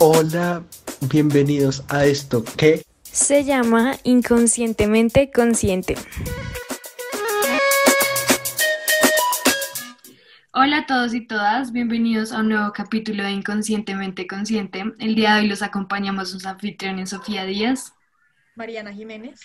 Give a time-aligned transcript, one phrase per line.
[0.00, 0.62] Hola,
[1.10, 5.96] bienvenidos a esto que se llama Inconscientemente Consciente.
[10.52, 14.84] Hola a todos y todas, bienvenidos a un nuevo capítulo de Inconscientemente Consciente.
[15.00, 17.92] El día de hoy los acompañamos sus anfitriones Sofía Díaz,
[18.54, 19.40] Mariana Jiménez.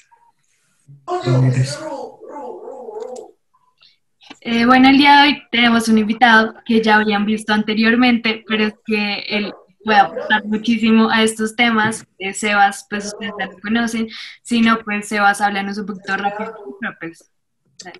[4.41, 8.65] Eh, bueno, el día de hoy tenemos un invitado que ya habían visto anteriormente, pero
[8.65, 9.51] es que él
[9.83, 12.05] puede aportar muchísimo a estos temas.
[12.19, 14.07] Eh, Sebas, pues ustedes ya lo conocen,
[14.41, 16.53] si no, pues Sebas, háblanos un poquito rápido.
[16.99, 17.29] Pues,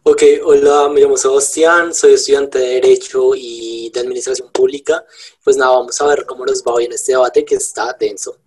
[0.03, 5.03] ok, hola, me llamo Sebastián, soy estudiante de Derecho y de Administración Pública.
[5.43, 8.37] Pues nada, vamos a ver cómo nos va hoy en este debate que está denso.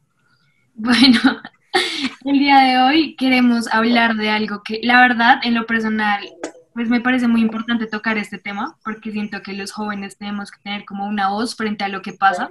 [0.75, 1.21] Bueno,
[2.25, 6.21] el día de hoy queremos hablar de algo que la verdad en lo personal
[6.77, 10.61] pues me parece muy importante tocar este tema porque siento que los jóvenes tenemos que
[10.61, 12.51] tener como una voz frente a lo que pasa.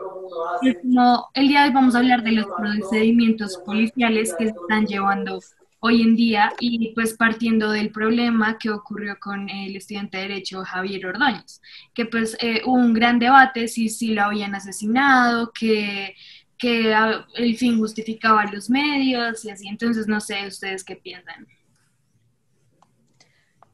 [0.81, 5.39] como el día de hoy vamos a hablar de los procedimientos policiales que están llevando
[5.79, 10.63] hoy en día y pues partiendo del problema que ocurrió con el estudiante de Derecho
[10.63, 11.61] Javier Ordóñez,
[11.93, 16.15] que pues eh, hubo un gran debate si, si lo habían asesinado, que,
[16.57, 21.45] que ah, el fin justificaba los medios y así, entonces no sé ustedes qué piensan.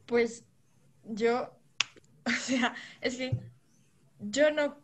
[0.06, 0.44] Pues
[1.04, 1.50] yo,
[2.26, 3.38] o sea, es que
[4.20, 4.78] yo no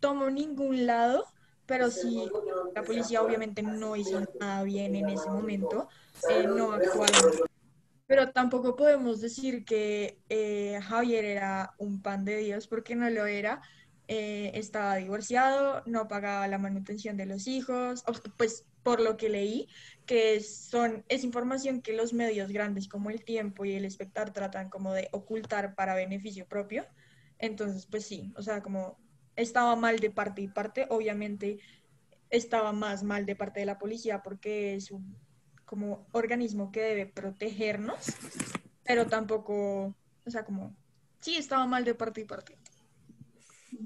[0.00, 1.26] tomo ningún lado,
[1.66, 2.28] pero si
[2.74, 5.88] la policía obviamente no hizo nada bien en ese momento,
[6.28, 7.32] eh, no actuaron.
[8.06, 13.26] Pero tampoco podemos decir que eh, Javier era un pan de Dios porque no lo
[13.26, 13.62] era.
[14.08, 18.02] Eh, estaba divorciado, no pagaba la manutención de los hijos,
[18.36, 19.68] pues por lo que leí,
[20.10, 24.68] que son, es información que los medios grandes como El Tiempo y El Espectar tratan
[24.68, 26.84] como de ocultar para beneficio propio.
[27.38, 28.98] Entonces, pues sí, o sea, como
[29.36, 31.60] estaba mal de parte y parte, obviamente
[32.28, 35.16] estaba más mal de parte de la policía porque es un
[35.64, 38.12] como organismo que debe protegernos,
[38.82, 39.94] pero tampoco,
[40.26, 40.74] o sea, como,
[41.20, 42.58] sí, estaba mal de parte y parte.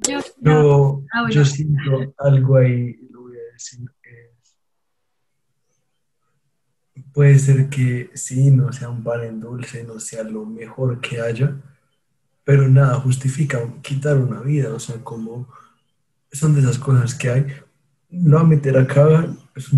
[0.08, 3.80] Yo, yo, ah, yo siento algo ahí, lo voy a decir
[7.14, 11.20] puede ser que sí, no sea un pan en dulce, no sea lo mejor que
[11.20, 11.56] haya,
[12.44, 15.48] pero nada justifica quitar una vida, o sea, como
[16.32, 17.46] son de esas cosas que hay.
[18.10, 19.70] No meter acá es,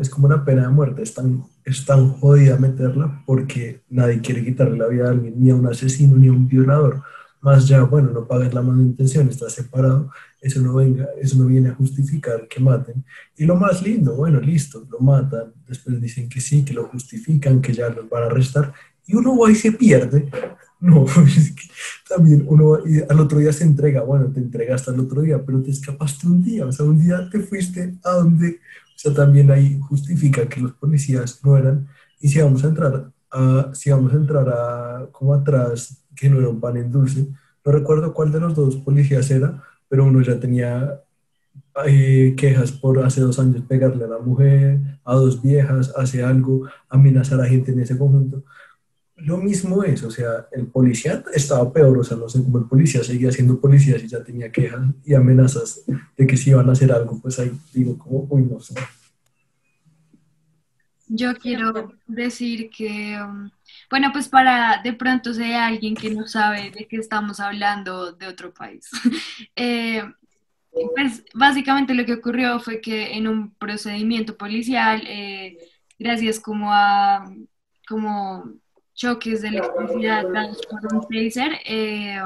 [0.00, 4.44] es como una pena de muerte, es tan, es tan jodida meterla porque nadie quiere
[4.44, 7.02] quitarle la vida a alguien, ni a un asesino, ni a un violador.
[7.40, 10.10] Más ya, bueno, no pagas la manutención, está separado,
[10.40, 13.04] eso no, venga, eso no viene a justificar que maten.
[13.36, 17.60] Y lo más lindo, bueno, listo, lo matan, después dicen que sí, que lo justifican,
[17.60, 18.72] que ya los van a arrestar,
[19.06, 20.30] y uno va y se pierde.
[20.80, 21.06] No,
[22.08, 25.60] también uno y al otro día se entrega, bueno, te entregaste al otro día, pero
[25.60, 29.50] te escapaste un día, o sea, un día te fuiste a donde, o sea, también
[29.50, 31.88] ahí justifica que los policías no eran,
[32.20, 36.38] y si vamos a entrar a, si vamos a entrar a, como atrás, que no
[36.38, 37.26] era un pan en dulce,
[37.64, 41.02] no recuerdo cuál de los dos policías era, pero uno ya tenía
[41.86, 46.68] eh, quejas por hace dos años pegarle a la mujer, a dos viejas, hace algo,
[46.88, 48.42] amenazar a gente en ese conjunto.
[49.16, 52.66] Lo mismo es, o sea, el policía estaba peor, o sea, no sé cómo el
[52.66, 55.82] policía seguía siendo policía si ya tenía quejas y amenazas
[56.16, 58.74] de que si iban a hacer algo, pues ahí digo, como, uy, no sé.
[61.08, 63.50] Yo quiero decir que, um,
[63.90, 68.26] bueno, pues para de pronto sea alguien que no sabe de qué estamos hablando de
[68.26, 68.90] otro país.
[69.56, 70.02] Eh,
[70.94, 75.56] pues básicamente lo que ocurrió fue que en un procedimiento policial, eh,
[75.98, 77.24] gracias como a
[77.88, 78.52] como
[78.94, 80.24] choques de electricidad
[80.68, 81.06] por un
[81.64, 82.20] eh,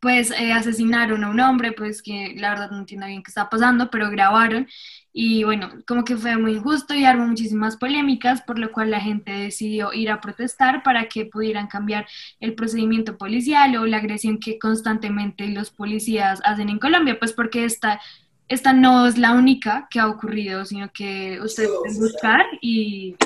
[0.00, 3.90] pues asesinaron a un hombre, pues que la verdad no entiendo bien qué está pasando,
[3.90, 4.68] pero grabaron.
[5.12, 9.00] Y bueno, como que fue muy injusto y armó muchísimas polémicas, por lo cual la
[9.00, 12.06] gente decidió ir a protestar para que pudieran cambiar
[12.38, 17.64] el procedimiento policial o la agresión que constantemente los policías hacen en Colombia, pues porque
[17.64, 18.00] esta,
[18.46, 23.16] esta no es la única que ha ocurrido, sino que ustedes pueden buscar y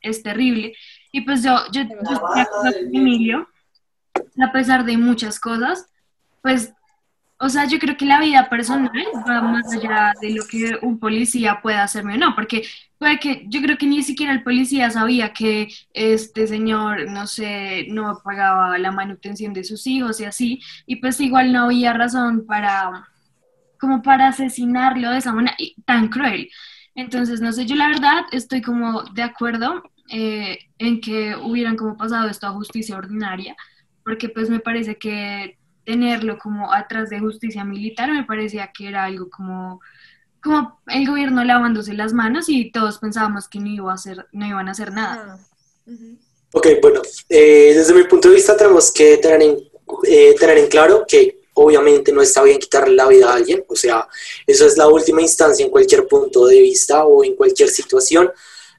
[0.00, 0.74] es, terrible.
[1.12, 3.48] Y pues yo, yo, yo con Emilio,
[4.40, 5.90] a pesar de muchas cosas,
[6.44, 6.74] pues
[7.38, 8.92] o sea, yo creo que la vida personal
[9.28, 12.62] va más allá de lo que un policía pueda hacerme o no, porque
[12.98, 17.86] puede que yo creo que ni siquiera el policía sabía que este señor, no sé,
[17.88, 22.46] no pagaba la manutención de sus hijos y así, y pues igual no había razón
[22.46, 23.08] para,
[23.80, 26.50] como para asesinarlo de esa manera tan cruel.
[26.94, 31.96] Entonces, no sé, yo la verdad estoy como de acuerdo eh, en que hubieran como
[31.96, 33.56] pasado esto a justicia ordinaria,
[34.04, 39.04] porque pues me parece que tenerlo como atrás de justicia militar me parecía que era
[39.04, 39.80] algo como,
[40.42, 44.46] como el gobierno lavándose las manos y todos pensábamos que no, iba a hacer, no
[44.46, 45.38] iban a hacer nada.
[45.38, 45.94] Ah.
[46.52, 49.58] Ok, bueno, eh, desde mi punto de vista tenemos que tener en,
[50.06, 53.76] eh, tener en claro que obviamente no está bien quitarle la vida a alguien, o
[53.76, 54.08] sea,
[54.46, 58.30] eso es la última instancia en cualquier punto de vista o en cualquier situación,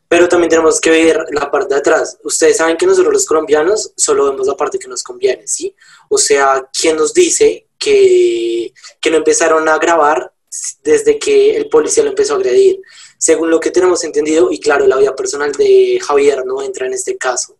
[0.07, 2.17] pero también tenemos que ver la parte de atrás.
[2.23, 5.75] Ustedes saben que nosotros los colombianos solo vemos la parte que nos conviene, ¿sí?
[6.09, 10.31] O sea, ¿quién nos dice que, que no empezaron a grabar
[10.83, 12.81] desde que el policía lo empezó a agredir?
[13.17, 16.93] Según lo que tenemos entendido, y claro, la vida personal de Javier no entra en
[16.93, 17.57] este caso,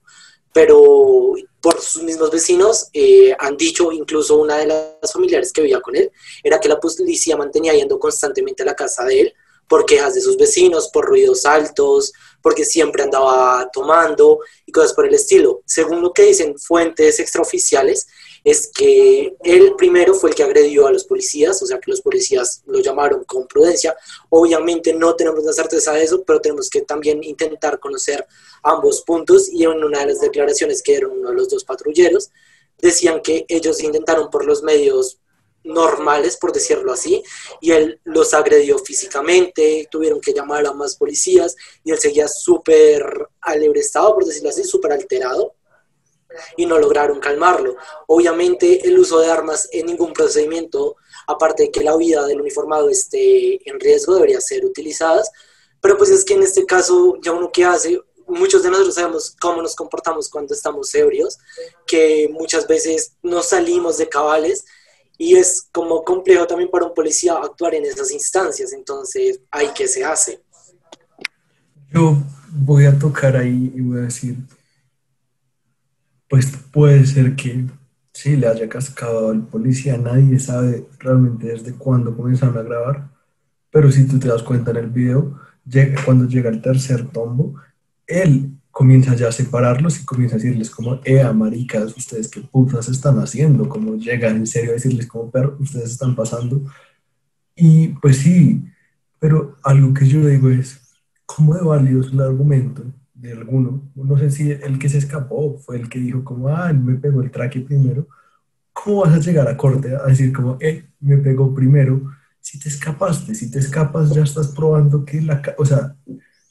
[0.53, 5.81] pero por sus mismos vecinos eh, han dicho, incluso una de las familiares que vivía
[5.81, 6.11] con él,
[6.43, 9.33] era que la policía mantenía yendo constantemente a la casa de él
[9.67, 12.13] por quejas de sus vecinos, por ruidos altos,
[12.45, 14.37] porque siempre andaba tomando
[14.67, 15.63] y cosas por el estilo.
[15.65, 18.05] Según lo que dicen fuentes extraoficiales,
[18.43, 22.01] es que él primero fue el que agredió a los policías, o sea que los
[22.01, 23.95] policías lo llamaron con prudencia.
[24.29, 28.27] Obviamente no tenemos la certeza de eso, pero tenemos que también intentar conocer
[28.61, 32.29] ambos puntos y en una de las declaraciones que dieron uno de los dos patrulleros,
[32.77, 35.17] decían que ellos intentaron por los medios
[35.65, 37.23] normales, por decirlo así,
[37.59, 43.03] y él los agredió físicamente, tuvieron que llamar a más policías y él seguía súper
[43.41, 45.55] alebrestado, por decirlo así, súper alterado
[46.57, 47.75] y no lograron calmarlo.
[48.07, 50.95] Obviamente el uso de armas en ningún procedimiento,
[51.27, 55.31] aparte de que la vida del uniformado esté en riesgo, debería ser utilizadas,
[55.81, 59.35] pero pues es que en este caso ya uno que hace, muchos de nosotros sabemos
[59.39, 61.37] cómo nos comportamos cuando estamos ebrios,
[61.85, 64.65] que muchas veces no salimos de cabales
[65.17, 69.87] y es como complejo también para un policía actuar en esas instancias, entonces hay que
[69.87, 70.41] se hace.
[71.93, 72.17] Yo
[72.51, 74.37] voy a tocar ahí y voy a decir,
[76.27, 77.65] pues puede ser que
[78.11, 83.09] sí le haya cascado al policía, nadie sabe realmente desde cuándo comenzaron a grabar,
[83.69, 85.39] pero si tú te das cuenta en el video,
[86.05, 87.55] cuando llega el tercer tombo,
[88.07, 92.89] él comienza ya a separarlos y comienza a decirles como, eh, maricas, ustedes qué putas
[92.89, 96.61] están haciendo, como llega en serio a decirles como, perro, ustedes están pasando.
[97.55, 98.65] Y pues sí,
[99.17, 100.81] pero algo que yo digo es,
[101.25, 102.83] ¿cómo de válido es el argumento
[103.13, 103.81] de alguno?
[103.95, 107.21] No sé si el que se escapó fue el que dijo como, ah, me pegó
[107.21, 108.09] el traque primero.
[108.73, 112.11] ¿Cómo vas a llegar a corte a decir como, eh, me pegó primero?
[112.41, 115.41] Si te escapaste, si te escapas ya estás probando que la...
[115.57, 115.95] O sea,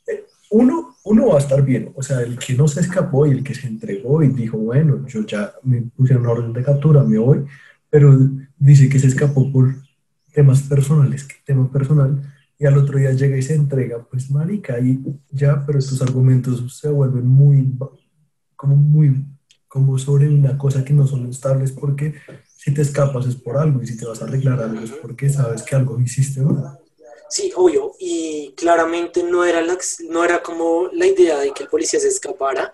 [0.06, 1.92] eh, uno, uno va a estar bien.
[1.94, 5.06] O sea, el que no se escapó y el que se entregó y dijo, bueno,
[5.06, 7.44] yo ya me puse una orden de captura, me voy,
[7.90, 8.18] pero
[8.58, 9.74] dice que se escapó por
[10.32, 12.20] temas personales, que tema personal,
[12.58, 16.76] y al otro día llega y se entrega, pues marica, y ya, pero tus argumentos
[16.76, 17.76] se vuelven muy,
[18.56, 19.26] como muy,
[19.68, 22.14] como sobre una cosa que no son estables, porque
[22.56, 25.28] si te escapas es por algo, y si te vas a arreglar algo es porque
[25.28, 26.78] sabes que algo hiciste, ¿no?
[27.34, 29.76] Sí, obvio, y claramente no era, la,
[30.08, 32.72] no era como la idea de que el policía se escapara,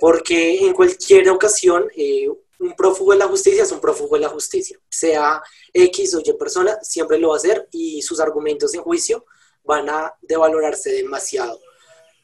[0.00, 2.26] porque en cualquier ocasión eh,
[2.58, 5.42] un prófugo de la justicia es un prófugo de la justicia, sea
[5.74, 9.26] X o Y persona, siempre lo va a hacer y sus argumentos en juicio
[9.64, 11.60] van a devalorarse demasiado.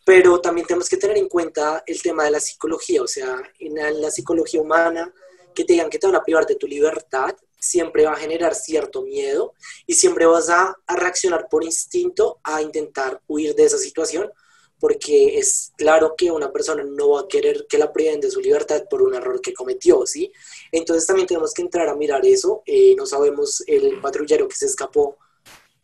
[0.07, 4.01] Pero también tenemos que tener en cuenta el tema de la psicología, o sea, en
[4.01, 5.13] la- psicología humana,
[5.55, 8.55] que te digan que te van a privar de tu libertad, siempre va a generar
[8.55, 9.55] cierto miedo
[9.87, 14.31] y siempre vas a, reaccionar por instinto a intentar huir de esa situación,
[14.79, 18.41] porque es claro que una persona no va a querer que la priven de su
[18.41, 20.31] libertad por un error que cometió, ¿sí?
[20.71, 22.63] Entonces también tenemos que entrar a mirar eso.
[22.67, 25.17] Eh, no sabemos el patrullero que se escapó,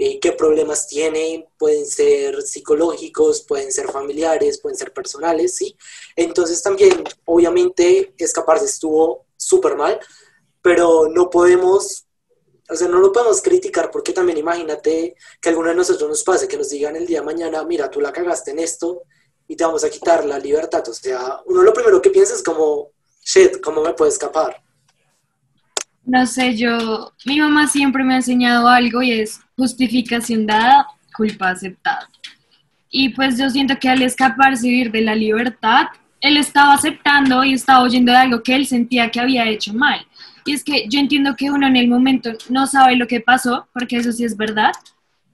[0.02, 5.76] eh, qué problemas tiene, pueden ser psicológicos, pueden ser familiares, pueden ser personales, ¿sí?
[6.16, 10.00] Entonces también, obviamente, escaparse estuvo súper mal,
[10.62, 12.07] pero no podemos,
[12.69, 16.49] o sea, no lo podemos criticar porque también imagínate que alguno de nosotros nos pase,
[16.49, 19.02] que nos digan el día de mañana, mira, tú la cagaste en esto
[19.49, 20.83] y te vamos a quitar la libertad.
[20.88, 22.90] O sea, uno lo primero que piensa es como,
[23.25, 24.62] shit, ¿cómo me puedo escapar?
[26.05, 30.87] No sé, yo, mi mamá siempre me ha enseñado algo y es justificación dada,
[31.17, 32.09] culpa aceptada.
[32.90, 35.87] Y pues yo siento que al escaparse y vivir de la libertad,
[36.21, 40.05] él estaba aceptando y estaba oyendo de algo que él sentía que había hecho mal.
[40.44, 43.68] Y es que yo entiendo que uno en el momento no sabe lo que pasó,
[43.73, 44.73] porque eso sí es verdad.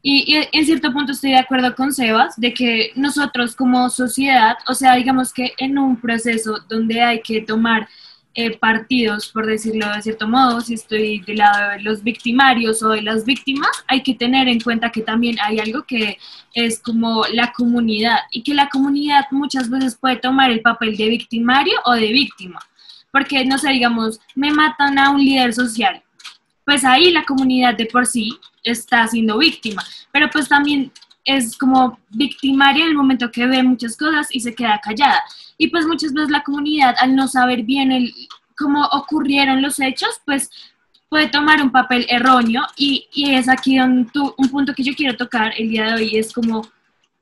[0.09, 4.75] Y, en cierto punto estoy de acuerdo con Sebas de que nosotros como sociedad, o
[4.75, 7.89] sea, digamos que en un proceso donde hay que tomar
[8.37, 12.91] eh, partidos, por decirlo de cierto modo, si estoy del lado de los victimarios o
[12.91, 16.19] de las víctimas, hay que tener en cuenta que también hay algo que
[16.55, 21.09] es como la comunidad y que la comunidad muchas veces puede tomar el papel de
[21.09, 22.61] victimario o de víctima,
[23.17, 26.03] porque no sé, digamos, me matan a un líder social
[26.67, 29.83] pues ahí la comunidad de por sí está siendo víctima,
[30.13, 30.91] pero pues también
[31.25, 35.23] es como victimaria en el momento que ve muchas cosas y se queda callada.
[35.57, 38.13] Y pues muchas veces la comunidad, al no saber bien el,
[38.59, 40.51] cómo ocurrieron los hechos, pues
[41.09, 44.11] puede tomar un papel erróneo y, y es aquí un
[44.51, 46.67] punto que yo quiero tocar el día de hoy, es como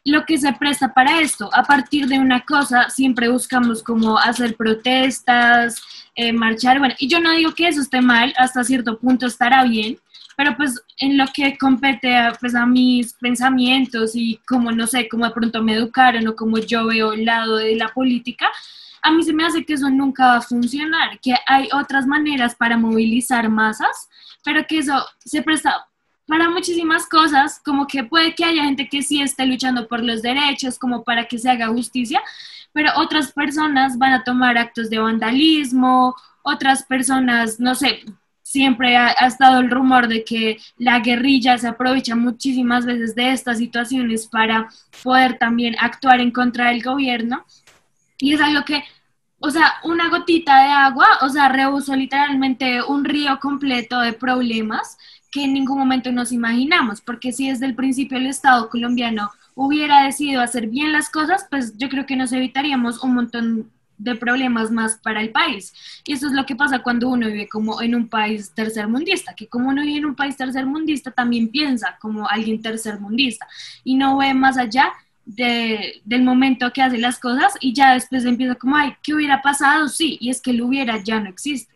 [0.04, 1.50] lo que se presta para esto.
[1.52, 5.82] A partir de una cosa siempre buscamos como hacer protestas,
[6.14, 9.64] eh, marchar, bueno, y yo no digo que eso esté mal, hasta cierto punto estará
[9.64, 9.98] bien,
[10.36, 15.08] pero pues en lo que compete a, pues, a mis pensamientos y como no sé,
[15.08, 18.50] cómo de pronto me educaron o como yo veo el lado de la política,
[19.02, 22.54] a mí se me hace que eso nunca va a funcionar, que hay otras maneras
[22.54, 24.08] para movilizar masas,
[24.42, 25.86] pero que eso se presta
[26.26, 30.22] para muchísimas cosas, como que puede que haya gente que sí esté luchando por los
[30.22, 32.22] derechos, como para que se haga justicia,
[32.72, 38.04] pero otras personas van a tomar actos de vandalismo, otras personas, no sé,
[38.42, 43.32] siempre ha, ha, estado el rumor de que la guerrilla se aprovecha muchísimas veces de
[43.32, 44.68] estas situaciones para
[45.02, 47.44] poder también actuar en contra del gobierno.
[48.18, 48.84] Y es algo que,
[49.40, 54.98] o sea, una gotita de agua, o sea, rehusó literalmente un río completo de problemas
[55.34, 60.04] que en ningún momento nos imaginamos, porque si desde el principio el Estado colombiano hubiera
[60.04, 64.70] decidido hacer bien las cosas, pues yo creo que nos evitaríamos un montón de problemas
[64.70, 65.74] más para el país.
[66.04, 69.48] Y eso es lo que pasa cuando uno vive como en un país tercermundista, que
[69.48, 73.48] como uno vive en un país tercermundista también piensa como alguien tercermundista
[73.82, 74.92] y no ve más allá
[75.24, 79.42] de, del momento que hace las cosas y ya después empieza como, ay, ¿qué hubiera
[79.42, 79.88] pasado?
[79.88, 81.73] Sí, y es que lo hubiera ya no existe.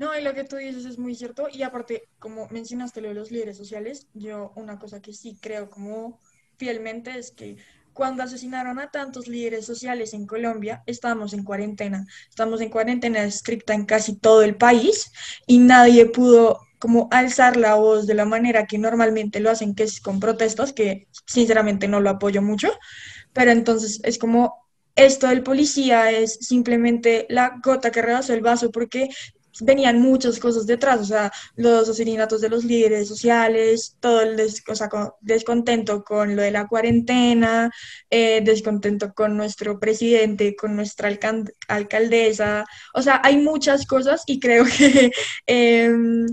[0.00, 1.48] No, y lo que tú dices es muy cierto.
[1.52, 5.68] Y aparte, como mencionaste lo de los líderes sociales, yo una cosa que sí creo
[5.68, 6.18] como
[6.56, 7.58] fielmente es que
[7.92, 12.06] cuando asesinaron a tantos líderes sociales en Colombia, estábamos en cuarentena.
[12.30, 15.12] Estamos en cuarentena estricta en casi todo el país
[15.46, 19.82] y nadie pudo como alzar la voz de la manera que normalmente lo hacen, que
[19.82, 22.70] es con protestas, que sinceramente no lo apoyo mucho,
[23.34, 24.60] pero entonces es como
[24.96, 29.08] esto del policía es simplemente la gota que rebasó el vaso porque
[29.60, 34.36] venían muchas cosas detrás, o sea, los asesinatos de los líderes sociales, todo el
[35.20, 37.70] descontento con lo de la cuarentena,
[38.10, 41.10] eh, descontento con nuestro presidente, con nuestra
[41.68, 42.64] alcaldesa,
[42.94, 45.12] o sea, hay muchas cosas y creo que
[45.46, 46.26] em,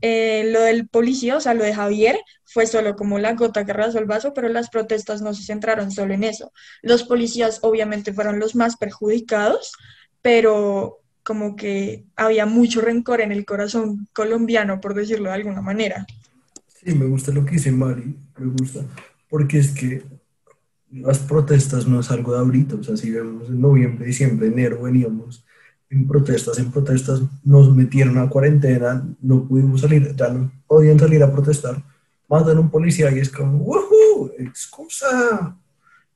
[0.00, 3.72] eh, lo del policía, o sea, lo de Javier, fue solo como la gota que
[3.72, 6.52] rasó el vaso, pero las protestas no se centraron solo en eso.
[6.82, 9.72] Los policías obviamente fueron los más perjudicados,
[10.22, 16.06] pero como que había mucho rencor en el corazón colombiano, por decirlo de alguna manera.
[16.68, 18.80] Sí, me gusta lo que dice Mari, me gusta,
[19.28, 20.02] porque es que
[20.90, 24.82] las protestas no es algo de ahorita, o sea, si vemos en noviembre, diciembre, enero
[24.82, 25.44] veníamos
[25.90, 31.22] en protestas, en protestas, nos metieron a cuarentena, no pudimos salir, ya no podían salir
[31.22, 31.82] a protestar,
[32.28, 34.32] mandan un policía y es como, ¡woohoo!
[34.38, 35.56] ¡Excusa!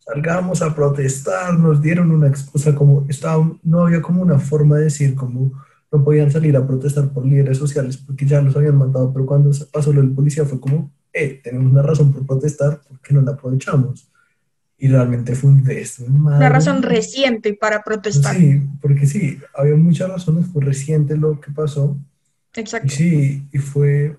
[0.09, 4.85] Salgamos a protestar, nos dieron una excusa como, estaba, no había como una forma de
[4.85, 5.53] decir como
[5.91, 9.51] no podían salir a protestar por líderes sociales porque ya los habían mandado, pero cuando
[9.73, 13.33] pasó lo del policía fue como, eh, tenemos una razón por protestar, porque no la
[13.33, 14.11] aprovechamos?
[14.79, 15.65] Y realmente fue un
[16.09, 18.37] Una razón reciente para protestar.
[18.37, 21.99] Sí, porque sí, había muchas razones, fue reciente lo que pasó.
[22.55, 22.87] Exacto.
[22.87, 24.17] Y sí, y fue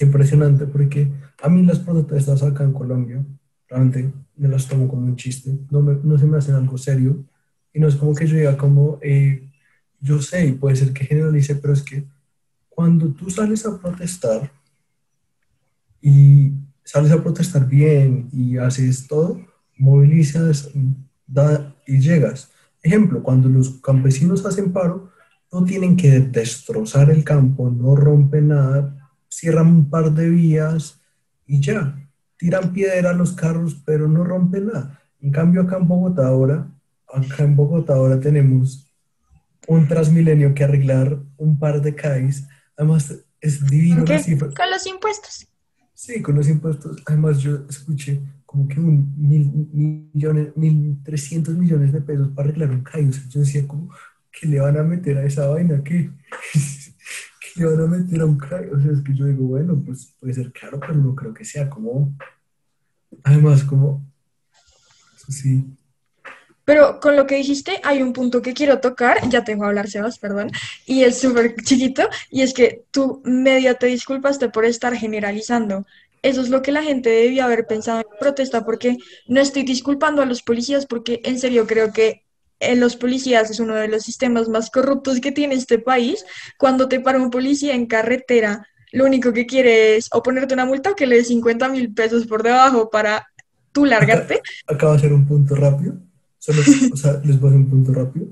[0.00, 1.08] impresionante porque
[1.42, 3.24] a mí las protestas acá en Colombia,
[3.68, 7.24] realmente me las tomo como un chiste, no, me, no se me hacen algo serio.
[7.72, 9.50] Y no es como que yo diga como, eh,
[10.00, 12.04] yo sé y puede ser que generalice, pero es que
[12.68, 14.50] cuando tú sales a protestar
[16.00, 16.52] y
[16.84, 19.40] sales a protestar bien y haces todo,
[19.76, 20.70] movilizas
[21.26, 22.50] da, y llegas.
[22.82, 25.10] Ejemplo, cuando los campesinos hacen paro,
[25.52, 31.00] no tienen que destrozar el campo, no rompen nada, cierran un par de vías
[31.46, 32.07] y ya
[32.38, 35.00] tiran piedra a los carros, pero no rompen nada.
[35.20, 36.70] En cambio, acá en Bogotá ahora,
[37.12, 38.88] acá en Bogotá ahora tenemos
[39.66, 42.48] un Transmilenio que arreglar un par de CAIs.
[42.76, 44.04] Además, es divino.
[44.04, 45.46] Con los impuestos.
[45.92, 47.02] Sí, con los impuestos.
[47.06, 49.52] Además, yo escuché como que un mil
[50.14, 53.10] millones, mil trescientos millones de pesos para arreglar un CAI.
[53.28, 53.90] yo decía, como,
[54.30, 55.82] ¿qué le van a meter a esa vaina?
[55.84, 56.10] ¿Qué?
[57.56, 58.72] Y van a meter a un crack.
[58.72, 61.44] O sea, es que yo digo, bueno, pues puede ser caro, pero no creo que
[61.44, 62.14] sea como.
[63.24, 64.04] Además, como.
[65.28, 65.64] sí.
[66.64, 69.88] Pero con lo que dijiste, hay un punto que quiero tocar, ya tengo a hablar,
[69.88, 70.50] Sebas, perdón,
[70.84, 75.86] y es súper chiquito, y es que tú medio te disculpaste por estar generalizando.
[76.20, 80.20] Eso es lo que la gente debía haber pensado en protesta, porque no estoy disculpando
[80.20, 82.27] a los policías, porque en serio creo que
[82.60, 86.24] eh, los policías es uno de los sistemas más corruptos que tiene este país.
[86.58, 90.64] Cuando te para un policía en carretera, lo único que quiere es o ponerte una
[90.66, 93.26] multa o que le dé 50 mil pesos por debajo para
[93.72, 94.40] tú largarte.
[94.66, 95.94] Acaba de hacer un punto rápido.
[96.38, 96.62] Solo,
[96.92, 98.26] o sea, les voy a hacer un punto rápido.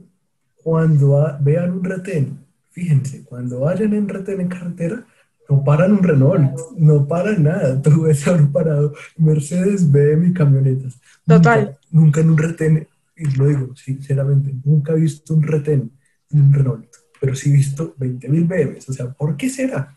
[0.62, 2.38] Cuando a- vean un retén,
[2.70, 5.04] fíjense, cuando vayan en retén en carretera,
[5.48, 7.80] no paran un Renault, no paran nada.
[7.80, 10.94] Tú ves ahora parado Mercedes, BM y camionetas.
[11.26, 11.78] Total.
[11.90, 15.90] Nunca, nunca en un retén, y lo digo sinceramente, nunca he visto un retén
[16.30, 16.86] en un Renault,
[17.20, 18.88] pero sí he visto 20 mil BMs.
[18.88, 19.94] O sea, ¿por qué será?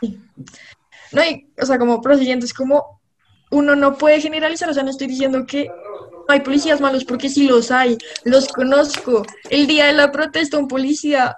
[1.12, 3.00] No, y, o sea, como prosiguiente, es como
[3.50, 7.28] uno no puede generalizar, o sea, no estoy diciendo que no hay policías malos, porque
[7.28, 9.26] sí los hay, los conozco.
[9.48, 11.36] El día de la protesta, un policía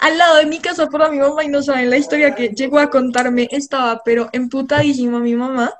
[0.00, 2.78] al lado de mi casa para mi mamá, y no saben la historia que llegó
[2.78, 5.72] a contarme, estaba pero emputadísima mi mamá,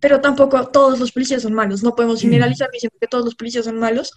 [0.00, 3.66] pero tampoco todos los policías son malos, no podemos generalizar diciendo que todos los policías
[3.66, 4.12] son malos.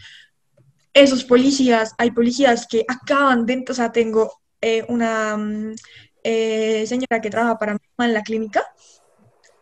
[0.94, 5.76] Esos policías, hay policías que acaban de, o sea, tengo eh, una mm,
[6.24, 8.64] eh, señora que trabaja para mamá en la clínica,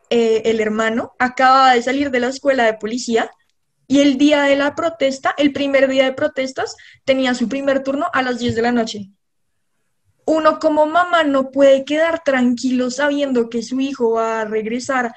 [0.10, 3.32] eh, el hermano acaba de salir de la escuela de policía
[3.88, 8.08] y el día de la protesta, el primer día de protestas, tenía su primer turno
[8.14, 9.12] a las 10 de la noche.
[10.26, 15.14] Uno como mamá no puede quedar tranquilo sabiendo que su hijo va a regresar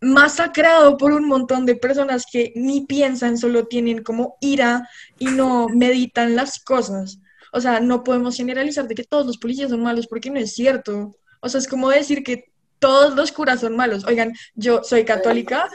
[0.00, 4.88] masacrado por un montón de personas que ni piensan, solo tienen como ira
[5.18, 7.18] y no meditan las cosas.
[7.52, 10.54] O sea, no podemos generalizar de que todos los policías son malos porque no es
[10.54, 11.16] cierto.
[11.40, 14.04] O sea, es como decir que todos los curas son malos.
[14.04, 15.68] Oigan, yo soy católica,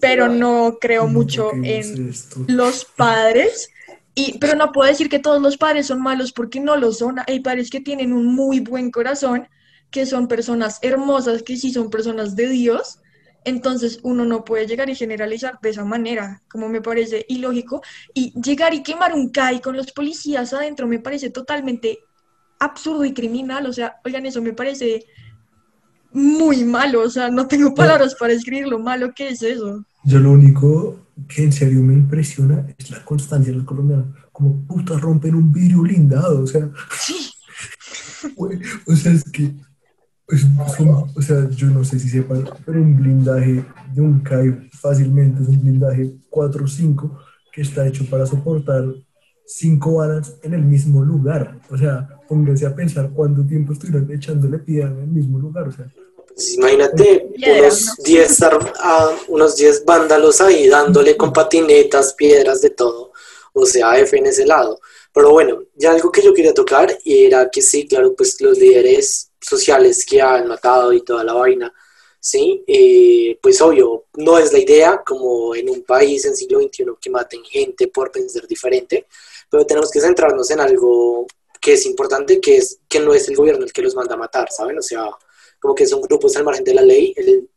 [0.00, 2.12] pero no creo mucho ¿por qué en
[2.48, 3.70] los padres.
[4.14, 7.16] Y, pero no puedo decir que todos los padres son malos porque no lo son.
[7.26, 9.48] Hay padres que tienen un muy buen corazón,
[9.90, 12.98] que son personas hermosas, que sí son personas de Dios.
[13.48, 17.82] Entonces uno no puede llegar y generalizar de esa manera, como me parece ilógico.
[18.12, 22.00] Y llegar y quemar un CAI con los policías adentro me parece totalmente
[22.58, 23.66] absurdo y criminal.
[23.66, 25.06] O sea, oigan, eso me parece
[26.12, 27.02] muy malo.
[27.02, 29.82] O sea, no tengo palabras para escribir lo malo que es eso.
[30.04, 34.14] Yo lo único que en serio me impresiona es la constancia de los colombianos.
[34.30, 36.42] Como puta rompen un vidrio blindado.
[36.42, 36.68] O sea,
[38.36, 39.54] güey, o sea, es que.
[40.28, 43.64] Es- son- o sea, yo no sé si sepan, pero un blindaje
[43.94, 47.18] de un CAI fácilmente es un blindaje 4 o 5
[47.52, 48.84] que está hecho para soportar
[49.46, 51.58] cinco balas en el mismo lugar.
[51.70, 55.68] O sea, pónganse a pensar cuánto tiempo estuvieron echándole piedra en el mismo lugar.
[55.68, 55.86] O sea,
[56.34, 58.04] Pues imagínate unos ¿no?
[58.04, 63.12] 10 ar- ah, unos 10 vándalos ahí dándole con patinetas, piedras, de todo.
[63.54, 64.78] O sea, F en ese lado.
[65.12, 68.58] Pero bueno, ya algo que yo quería tocar y era que sí, claro, pues los
[68.58, 71.72] líderes sociales que han matado y toda la vaina,
[72.20, 76.84] sí, Eh, pues obvio, no es la idea como en un país en siglo XXI
[77.00, 79.06] que maten gente por pensar diferente,
[79.50, 81.26] pero tenemos que centrarnos en algo
[81.60, 84.18] que es importante, que es que no es el gobierno el que los manda a
[84.18, 84.78] matar, ¿saben?
[84.78, 85.08] O sea,
[85.60, 87.14] como que son grupos al margen de la ley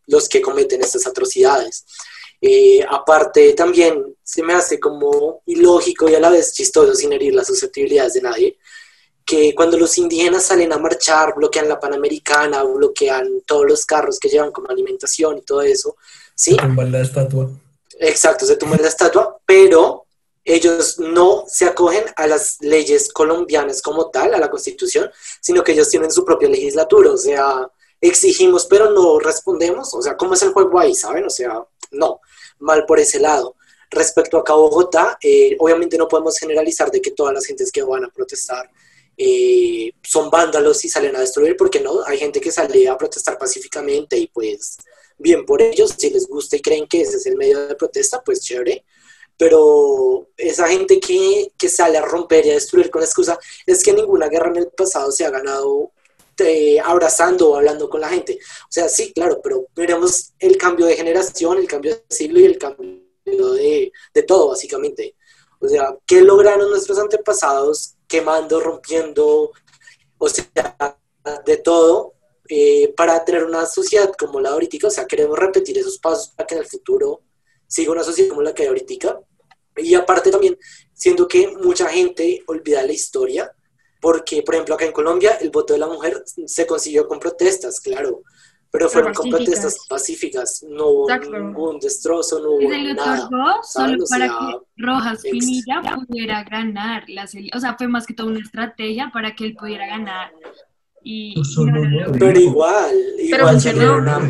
[0.07, 1.85] los que cometen estas atrocidades.
[2.41, 7.35] Eh, aparte, también se me hace como ilógico y a la vez chistoso, sin herir
[7.35, 8.57] las susceptibilidades de nadie,
[9.31, 14.27] que cuando los indígenas salen a marchar, bloquean la Panamericana, bloquean todos los carros que
[14.27, 15.95] llevan como alimentación y todo eso,
[16.35, 16.57] ¿sí?
[16.57, 17.49] tumban la estatua.
[17.97, 20.03] Exacto, se tumba la estatua, pero
[20.43, 25.71] ellos no se acogen a las leyes colombianas como tal, a la constitución, sino que
[25.71, 30.41] ellos tienen su propia legislatura, o sea, exigimos pero no respondemos, o sea, ¿cómo es
[30.41, 31.23] el juego ahí, saben?
[31.23, 32.19] O sea, no,
[32.59, 33.55] mal por ese lado.
[33.89, 37.81] Respecto acá a Bogotá, eh, obviamente no podemos generalizar de que todas las gentes que
[37.81, 38.69] van a protestar
[39.23, 43.37] eh, son vándalos y salen a destruir, porque no, hay gente que sale a protestar
[43.37, 44.77] pacíficamente y pues
[45.15, 48.23] bien por ellos, si les gusta y creen que ese es el medio de protesta,
[48.23, 48.83] pues chévere.
[49.37, 53.83] Pero esa gente que, que sale a romper y a destruir con la excusa es
[53.83, 55.91] que ninguna guerra en el pasado se ha ganado
[56.39, 58.39] eh, abrazando o hablando con la gente.
[58.63, 62.45] O sea, sí, claro, pero veremos el cambio de generación, el cambio de siglo y
[62.45, 65.15] el cambio de, de todo, básicamente.
[65.59, 69.53] O sea, ¿qué lograron nuestros antepasados quemando, rompiendo,
[70.17, 70.75] o sea,
[71.45, 72.15] de todo,
[72.49, 74.87] eh, para tener una sociedad como la de ahorita?
[74.87, 77.21] O sea, queremos repetir esos pasos para que en el futuro
[77.67, 79.21] siga una sociedad como la que hay ahorita.
[79.77, 80.59] Y aparte también,
[80.93, 83.49] siendo que mucha gente olvida la historia,
[84.01, 87.79] porque, por ejemplo, acá en Colombia el voto de la mujer se consiguió con protestas,
[87.79, 88.23] claro,
[88.71, 91.37] pero fueron protestas pacíficas, no hubo Exacto.
[91.37, 93.25] ningún destrozo, no Y hubo se le nada.
[93.25, 97.87] otorgó solo O para sea, que Rojas ex- Pinilla pudiera ganar las O sea, fue
[97.89, 100.31] más que todo una estrategia para que él pudiera ganar
[101.03, 102.19] y, solo no lo logró.
[102.19, 103.79] Pero igual, igual funcionó.
[103.79, 104.29] salieron a,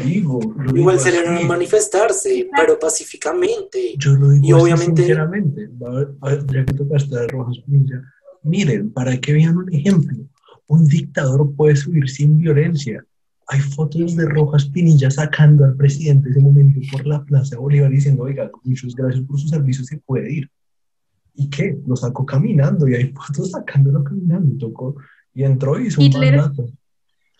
[0.74, 3.94] igual salieron a manifestarse, pero pacíficamente.
[3.98, 5.70] Yo lo digo Y obviamente- sinceramente.
[5.86, 8.02] A ver, a ver, ya que tocaste a Rojas Pinilla,
[8.44, 10.18] miren, para que vean un ejemplo,
[10.68, 13.04] un dictador puede subir sin violencia.
[13.52, 17.92] Hay fotos de Rojas Pinilla sacando al presidente en ese momento por la Plaza Bolívar
[17.92, 20.50] diciendo, oiga, muchas gracias por sus servicios, se puede ir.
[21.36, 21.78] ¿Y qué?
[21.86, 24.58] Lo sacó caminando y hay fotos sacándolo caminando.
[24.58, 24.96] Tocó
[25.34, 26.70] y entró y hizo un Hitler- mandato.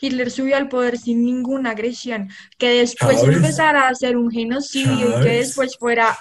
[0.02, 5.24] Hitler subió al poder sin ninguna agresión, que después empezara a hacer un genocidio y
[5.24, 6.18] que después fuera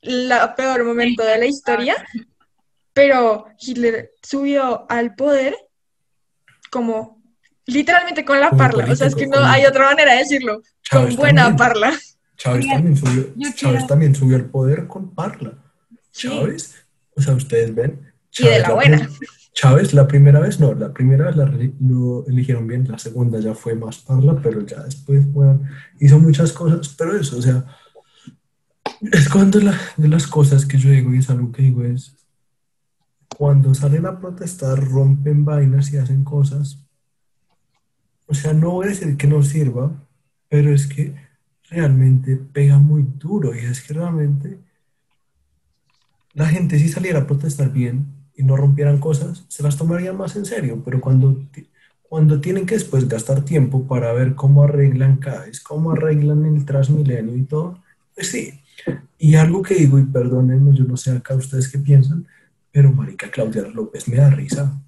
[0.00, 1.94] el peor momento de la historia,
[2.92, 5.54] pero Hitler subió al poder
[6.70, 7.17] como
[7.68, 10.18] literalmente con la Como parla, o sea, es que político, no hay otra manera de
[10.18, 10.64] decirlo, con
[11.02, 11.56] Chávez buena también.
[11.56, 11.92] parla.
[12.36, 15.54] Chávez también subió, Chávez también subió al poder con Parla.
[16.10, 16.28] Sí.
[16.28, 16.74] Chávez,
[17.16, 18.12] o sea, ustedes ven.
[18.38, 18.96] Y de la buena.
[18.98, 19.10] prim-
[19.52, 21.46] Chávez la primera vez, no, la primera vez la
[21.80, 25.62] lo eligieron bien, la segunda ya fue más Parla, pero ya después, bueno,
[25.98, 27.64] hizo muchas cosas, pero eso, o sea,
[29.12, 32.14] es cuando la- de las cosas que yo digo y es algo que digo es,
[33.36, 36.78] cuando salen a protestar, rompen vainas y hacen cosas,
[38.28, 39.90] o sea, no a decir que no sirva,
[40.48, 41.14] pero es que
[41.70, 44.58] realmente pega muy duro y es que realmente
[46.34, 50.36] la gente si saliera a protestar bien y no rompieran cosas, se las tomarían más
[50.36, 51.42] en serio, pero cuando,
[52.02, 57.36] cuando tienen que después gastar tiempo para ver cómo arreglan CAES, cómo arreglan el Transmilenio
[57.36, 57.82] y todo,
[58.14, 58.60] pues sí.
[59.18, 62.26] Y algo que digo, y perdónenme, yo no sé acá ustedes qué piensan,
[62.70, 64.80] pero marica Claudia López me da risa.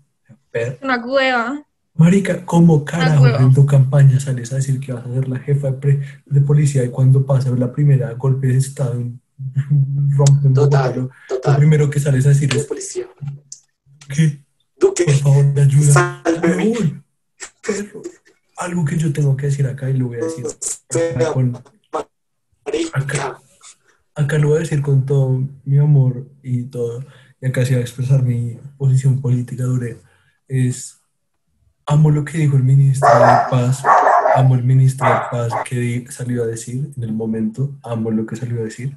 [0.82, 1.66] Una cueva.
[2.04, 3.38] Marica, ¿cómo carajo huevo.
[3.38, 6.40] en tu campaña sales a decir que vas a ser la jefa de, pre- de
[6.40, 9.20] policía y cuando pasa la primera golpe de estado en-
[10.16, 11.56] rompen Bogotá, Total, lo, total.
[11.56, 13.06] primero que sales a decir De es policía.
[14.14, 14.42] que
[14.78, 15.92] Duque, por favor me ayuda.
[16.24, 16.68] sálveme.
[16.68, 17.02] Uy,
[17.66, 18.02] perro.
[18.56, 20.44] Algo que yo tengo que decir acá y lo voy a decir
[21.16, 21.52] acá, con-
[22.64, 23.38] Marica.
[24.14, 27.04] acá lo voy a decir con todo mi amor y todo,
[27.40, 29.88] y acá sí voy a expresar mi posición política dura,
[30.48, 30.99] es,
[31.90, 33.82] amo lo que dijo el ministro de Paz,
[34.36, 38.36] amo el ministro de Paz que salió a decir en el momento, amo lo que
[38.36, 38.96] salió a decir,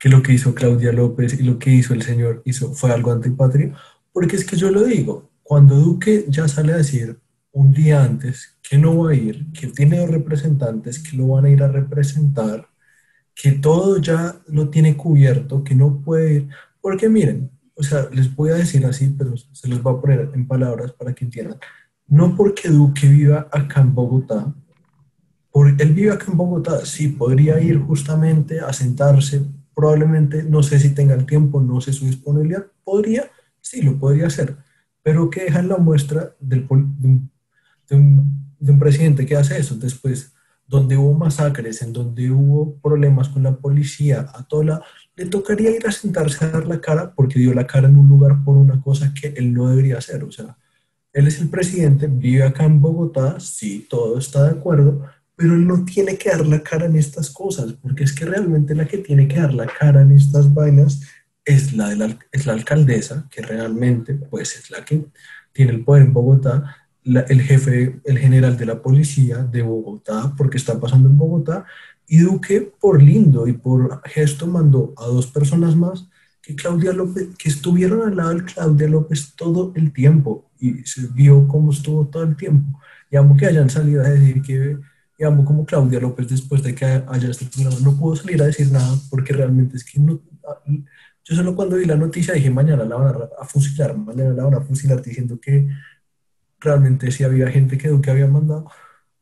[0.00, 3.12] que lo que hizo Claudia López y lo que hizo el señor hizo, fue algo
[3.12, 3.72] antipatria,
[4.12, 7.16] porque es que yo lo digo, cuando Duque ya sale a decir
[7.52, 11.44] un día antes que no va a ir, que tiene dos representantes que lo van
[11.44, 12.66] a ir a representar,
[13.36, 16.48] que todo ya lo tiene cubierto, que no puede ir,
[16.80, 20.30] porque miren, o sea, les voy a decir así, pero se los voy a poner
[20.34, 21.58] en palabras para que entiendan.
[22.18, 24.40] No porque Duque viva acá en Bogotá,
[25.50, 29.42] por, él vive acá en Bogotá, sí, podría ir justamente a sentarse,
[29.74, 33.24] probablemente, no sé si tenga el tiempo, no sé su disponibilidad, podría,
[33.60, 34.56] sí, lo podría hacer,
[35.02, 37.30] pero que dejan la muestra de, un,
[37.88, 40.32] de un- de un presidente que hace eso después
[40.68, 44.82] donde hubo masacres, en donde hubo problemas con la policía, a toda la,
[45.16, 48.08] le tocaría ir a sentarse a dar la cara porque dio la cara en un
[48.08, 50.22] lugar por una cosa que él no debería hacer.
[50.24, 50.56] O sea,
[51.12, 55.66] él es el presidente, vive acá en Bogotá, sí, todo está de acuerdo, pero él
[55.66, 58.98] no tiene que dar la cara en estas cosas, porque es que realmente la que
[58.98, 61.02] tiene que dar la cara en estas vainas
[61.44, 65.04] es la, de la, es la alcaldesa, que realmente pues es la que
[65.52, 70.56] tiene el poder en Bogotá, el jefe, el general de la policía de Bogotá, porque
[70.56, 71.66] está pasando en Bogotá,
[72.06, 76.08] y Duque, por lindo y por gesto, mandó a dos personas más
[76.42, 81.06] que Claudia López, que estuvieron al lado de Claudia López todo el tiempo, y se
[81.08, 82.80] vio cómo estuvo todo el tiempo.
[83.10, 84.78] Y amo que hayan salido a decir que,
[85.18, 88.46] y amo como Claudia López, después de que haya este programa, no pudo salir a
[88.46, 90.20] decir nada, porque realmente es que no,
[91.24, 94.54] yo solo cuando vi la noticia dije, mañana la van a, fusilar, mañana la van
[94.54, 95.68] a fusilar diciendo que
[96.58, 98.68] realmente sí había gente que Duque había mandado,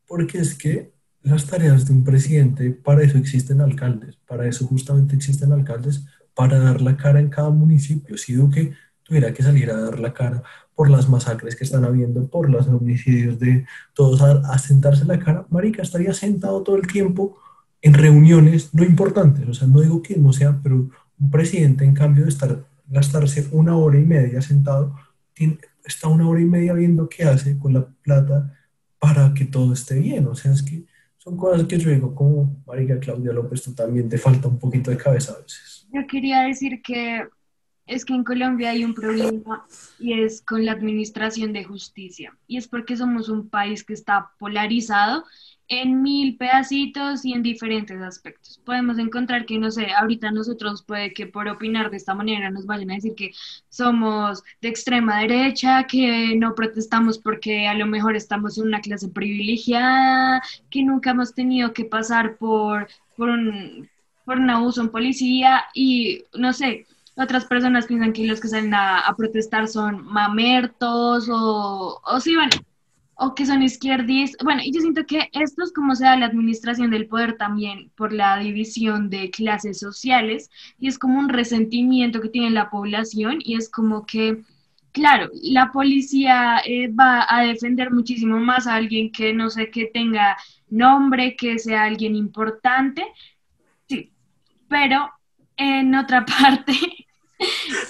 [0.06, 5.14] porque es que las tareas de un presidente, para eso existen alcaldes, para eso justamente
[5.14, 6.06] existen alcaldes,
[6.40, 8.16] para dar la cara en cada municipio.
[8.16, 8.72] Si Duque
[9.02, 10.42] tuviera que salir a dar la cara
[10.74, 15.44] por las masacres que están habiendo, por los homicidios de todos, a, sentarse la cara,
[15.50, 17.36] Marica estaría sentado todo el tiempo
[17.82, 21.92] en reuniones no importantes, o sea, no digo que no sea, pero un presidente en
[21.92, 24.96] cambio de estar, gastarse una hora y media sentado,
[25.84, 28.56] está una hora y media viendo qué hace con la plata
[28.98, 30.26] para que todo esté bien.
[30.26, 30.86] O sea, es que
[31.18, 34.90] son cosas que yo digo, como Marica Claudia López, tú también te falta un poquito
[34.90, 35.79] de cabeza a veces.
[35.92, 37.26] Yo quería decir que
[37.86, 39.66] es que en Colombia hay un problema
[39.98, 42.36] y es con la administración de justicia.
[42.46, 45.24] Y es porque somos un país que está polarizado
[45.70, 48.60] en mil pedacitos y en diferentes aspectos.
[48.64, 52.66] Podemos encontrar que, no sé, ahorita nosotros puede que por opinar de esta manera nos
[52.66, 53.32] vayan a decir que
[53.68, 59.08] somos de extrema derecha, que no protestamos porque a lo mejor estamos en una clase
[59.08, 63.88] privilegiada, que nunca hemos tenido que pasar por, por, un,
[64.24, 68.74] por un abuso en policía y, no sé, otras personas piensan que los que salen
[68.74, 72.56] a, protestar son mamertos o, o sí, bueno,
[73.20, 74.42] o que son izquierdistas.
[74.42, 78.12] Bueno, y yo siento que esto es como sea la administración del poder también por
[78.14, 83.56] la división de clases sociales y es como un resentimiento que tiene la población y
[83.56, 84.42] es como que,
[84.92, 89.90] claro, la policía eh, va a defender muchísimo más a alguien que no sé, que
[89.92, 90.38] tenga
[90.70, 93.04] nombre, que sea alguien importante,
[94.70, 95.10] pero
[95.58, 96.72] en otra parte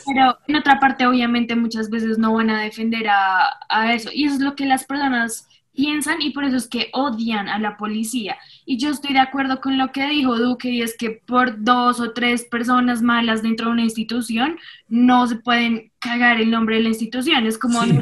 [0.07, 4.11] pero en otra parte, obviamente, muchas veces no van a defender a, a, eso.
[4.13, 7.59] Y eso es lo que las personas piensan y por eso es que odian a
[7.59, 8.37] la policía.
[8.65, 12.01] Y yo estoy de acuerdo con lo que dijo Duque y es que por dos
[12.01, 16.83] o tres personas malas dentro de una institución no se pueden cagar el nombre de
[16.83, 17.47] la institución.
[17.47, 17.99] Es como, sí.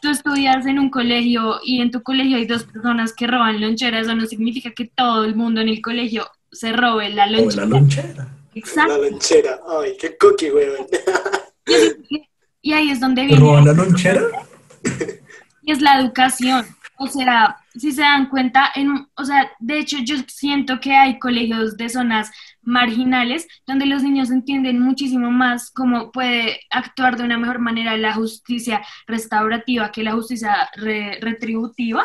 [0.00, 4.06] tú estudias en un colegio y en tu colegio hay dos personas que roban loncheras,
[4.06, 7.62] eso no significa que todo el mundo en el colegio se robe la lonchera.
[7.64, 8.28] la lonchera.
[8.54, 8.92] Exacto.
[8.98, 9.60] La lonchera.
[9.80, 10.86] Ay, qué cookie, weón.
[12.66, 13.42] Y ahí es donde ¿Te viene.
[13.42, 14.22] roban la lonchera?
[15.62, 16.64] Y es la educación.
[16.96, 21.18] O sea, si se dan cuenta, en, o sea, de hecho yo siento que hay
[21.18, 22.30] colegios de zonas
[22.62, 28.14] marginales donde los niños entienden muchísimo más cómo puede actuar de una mejor manera la
[28.14, 32.04] justicia restaurativa que la justicia re, retributiva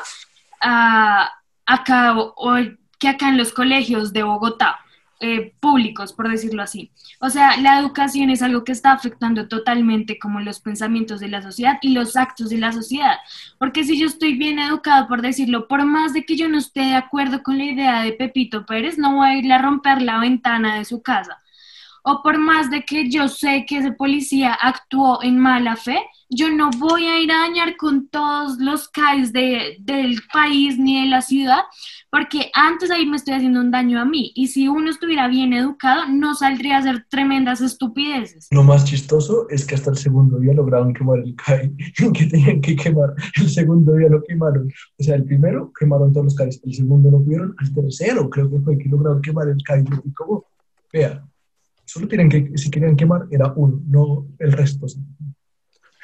[0.63, 1.25] uh,
[1.65, 2.57] acá o, o,
[2.99, 4.79] que acá en los colegios de Bogotá.
[5.21, 6.91] Eh, públicos, por decirlo así.
[7.19, 11.41] O sea, la educación es algo que está afectando totalmente como los pensamientos de la
[11.41, 13.17] sociedad y los actos de la sociedad.
[13.57, 16.81] Porque si yo estoy bien educado, por decirlo, por más de que yo no esté
[16.81, 20.19] de acuerdo con la idea de Pepito Pérez, no voy a ir a romper la
[20.19, 21.41] ventana de su casa.
[22.03, 26.49] O por más de que yo sé que ese policía actuó en mala fe, yo
[26.51, 31.07] no voy a ir a dañar con todos los CAIs de, del país ni de
[31.07, 31.61] la ciudad,
[32.11, 34.31] porque antes ahí me estoy haciendo un daño a mí.
[34.35, 38.47] Y si uno estuviera bien educado, no saldría a hacer tremendas estupideces.
[38.51, 41.75] Lo más chistoso es que hasta el segundo día lograron quemar el CAI
[42.13, 43.15] que tenían que quemar.
[43.35, 44.71] El segundo día lo quemaron.
[44.99, 48.51] O sea, el primero quemaron todos los CAIs, el segundo no pudieron, al tercero creo
[48.51, 49.83] que fue que lograron quemar el CAI.
[50.05, 50.45] Y como,
[50.93, 51.25] vea,
[51.85, 54.87] solo tienen que, si querían quemar, era uno, no el resto.
[54.87, 54.99] ¿sí?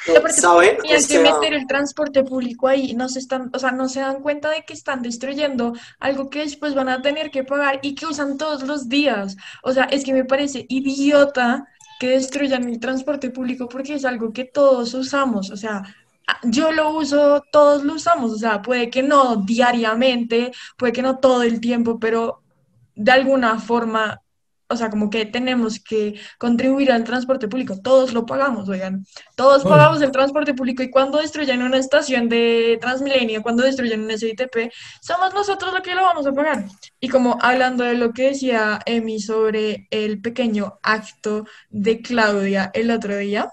[0.08, 0.78] No, ¿Saben?
[0.82, 4.22] Tienen que meter el transporte público ahí, no se están, o sea, no se dan
[4.22, 8.06] cuenta de que están destruyendo algo que después van a tener que pagar y que
[8.06, 9.36] usan todos los días.
[9.64, 11.68] O sea, es que me parece idiota
[12.00, 15.50] que destruyan el transporte público porque es algo que todos usamos.
[15.50, 15.84] O sea,
[16.44, 18.32] yo lo uso, todos lo usamos.
[18.32, 22.42] O sea, puede que no diariamente, puede que no todo el tiempo, pero
[22.96, 24.22] de alguna forma
[24.68, 29.64] o sea, como que tenemos que contribuir al transporte público, todos lo pagamos, oigan, todos
[29.64, 34.72] pagamos el transporte público y cuando destruyen una estación de Transmilenio, cuando destruyen un SITP,
[35.02, 36.66] somos nosotros los que lo vamos a pagar.
[37.00, 42.90] Y como hablando de lo que decía Emi sobre el pequeño acto de Claudia el
[42.90, 43.52] otro día,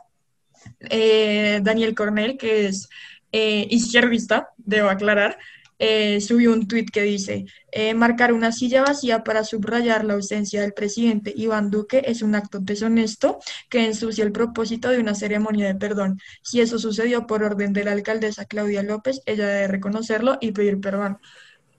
[0.81, 2.88] eh, Daniel Cornell, que es
[3.33, 5.38] eh, izquierdista, debo aclarar,
[5.85, 10.61] eh, subió un tuit que dice, eh, marcar una silla vacía para subrayar la ausencia
[10.61, 15.66] del presidente Iván Duque es un acto deshonesto que ensucia el propósito de una ceremonia
[15.66, 16.21] de perdón.
[16.40, 20.81] Si eso sucedió por orden de la alcaldesa Claudia López, ella debe reconocerlo y pedir
[20.81, 21.18] perdón.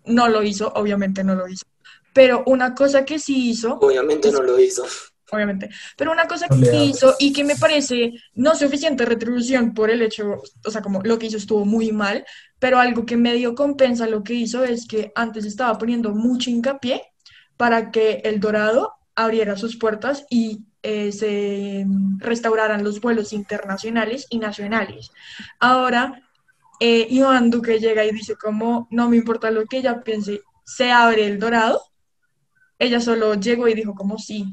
[0.06, 1.64] No lo hizo, obviamente no lo hizo.
[2.12, 3.76] Pero una cosa que sí hizo...
[3.80, 4.84] Obviamente es, no lo hizo
[5.34, 5.70] obviamente.
[5.98, 10.42] Pero una cosa que hizo y que me parece no suficiente retribución por el hecho,
[10.66, 12.26] o sea, como lo que hizo estuvo muy mal,
[12.60, 17.02] pero algo que medio compensa lo que hizo es que antes estaba poniendo mucho hincapié
[17.58, 21.86] para que el Dorado abriera sus puertas y eh, se
[22.18, 25.12] restauraran los vuelos internacionales y nacionales.
[25.60, 26.22] Ahora,
[26.80, 30.92] eh, Iván Duque llega y dice como, no me importa lo que ella piense, se
[30.92, 31.82] abre el Dorado.
[32.80, 34.46] Ella solo llegó y dijo como sí,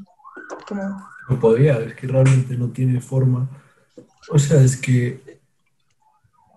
[0.67, 1.03] como...
[1.29, 3.49] No podía, es que realmente no tiene forma.
[4.29, 5.39] O sea, es que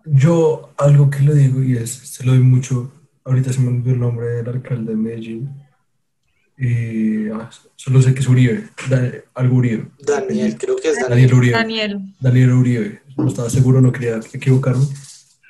[0.05, 2.93] yo algo que le digo y es, se lo doy mucho,
[3.25, 5.51] ahorita se me olvidó el nombre del alcalde de Medellín,
[6.57, 8.69] y, ah, solo sé que es Uribe,
[9.35, 9.89] algo Uribe.
[10.07, 11.11] Daniel, creo que es Daniel.
[11.11, 11.53] Daniel Uribe.
[11.53, 12.01] Daniel.
[12.21, 14.85] Daniel Uribe, no estaba seguro, no quería equivocarme.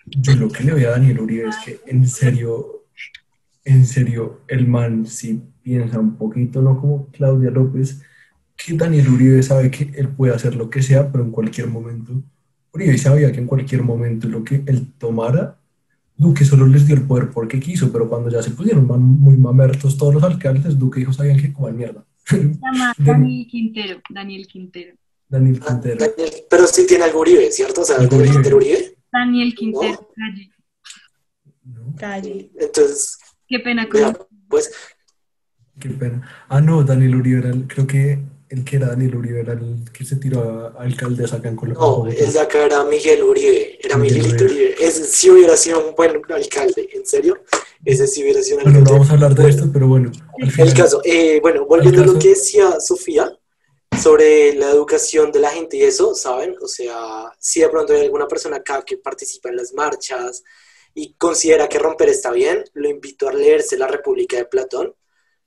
[0.07, 2.85] Yo lo que le voy a Daniel Uribe es que en serio,
[3.65, 8.03] en serio, el man sí piensa un poquito, no como Claudia López,
[8.57, 12.12] que Daniel Uribe sabe que él puede hacer lo que sea, pero en cualquier momento.
[12.73, 15.59] Uribe sabía que en cualquier momento lo que él tomara
[16.17, 19.37] Duque solo les dio el poder porque quiso, pero cuando ya se pusieron man- muy
[19.37, 22.05] mamertos todos los alcaldes, Duque dijo, sabían que coman mierda.
[22.25, 24.01] Se llama Daniel Quintero.
[24.09, 24.95] Daniel Quintero.
[25.29, 25.97] Daniel Quintero.
[25.99, 27.81] Daniel, pero sí tiene algo Uribe, ¿cierto?
[27.81, 28.35] O sea, Algo Daniel Uribe.
[28.43, 28.97] Quintero Uribe.
[29.12, 30.09] Daniel Quintero.
[30.17, 30.51] Calle.
[31.64, 31.95] ¿no?
[31.97, 32.51] Calle.
[32.61, 34.17] Entonces, Qué pena con vea,
[34.49, 34.71] pues,
[35.81, 36.23] Qué pena.
[36.49, 39.85] Ah, no, Daniel Uribe era el, creo que el que era Daniel Uribe era el
[39.93, 41.81] que se tiró a, a alcaldes acá en Colombia.
[41.81, 44.75] no, el de acá era Miguel Uribe, era Miguel Miguelito Uribe.
[44.79, 47.43] Ese sí hubiera sido un buen alcalde, ¿en serio?
[47.85, 48.93] Ese sí hubiera sido un Bueno, no alcalde.
[48.93, 49.57] vamos a hablar de bueno.
[49.57, 53.31] esto, pero bueno, al El final, caso, eh, bueno, volviendo a lo que decía Sofía
[54.03, 56.57] sobre la educación de la gente y eso, ¿saben?
[56.63, 60.43] O sea, si de pronto hay alguna persona acá que participa en las marchas
[60.95, 64.95] y considera que romper está bien, lo invito a leerse La República de Platón,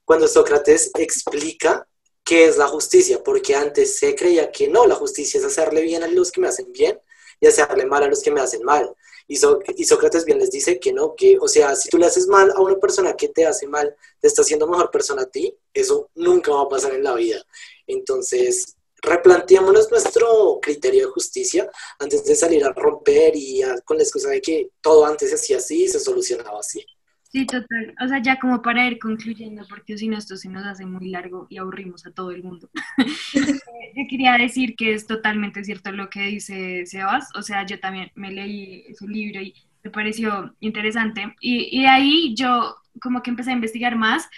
[0.06, 1.88] cuando Sócrates explica
[2.28, 6.04] qué es la justicia, porque antes se creía que no, la justicia es hacerle bien
[6.04, 7.00] a los que me hacen bien
[7.40, 8.94] y hacerle mal a los que me hacen mal.
[9.30, 12.52] Y, Sócrates bien les dice que no, que, o sea, si tú le haces mal
[12.52, 16.10] a una persona que te hace mal, te está haciendo mejor persona a ti, eso
[16.16, 17.42] nunca va a pasar en la vida.
[17.88, 24.04] Entonces, replanteémonos nuestro criterio de justicia antes de salir a romper y a- con la
[24.04, 26.86] excusa de que todo antes se hacía así y se solucionaba así.
[27.30, 27.94] Sí, total.
[28.02, 31.10] O sea, ya como para ir concluyendo, porque si no, esto se nos hace muy
[31.10, 32.70] largo y aburrimos a todo el mundo.
[33.96, 37.30] Yo quería decir que es totalmente cierto lo que dice Sebas.
[37.36, 41.36] O sea, yo también me leí su libro y me pareció interesante.
[41.42, 44.30] Y, ahí yo como que empecé a investigar más.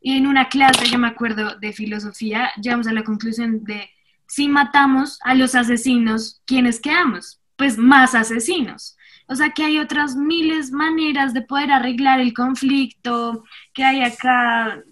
[0.00, 3.90] Y en una clase, yo me acuerdo de filosofía, llegamos a la conclusión de
[4.26, 7.40] si matamos a los asesinos, ¿quiénes quedamos?
[7.56, 8.97] Pues más asesinos.
[9.28, 14.82] O sea que hay otras miles maneras de poder arreglar el conflicto que hay acá,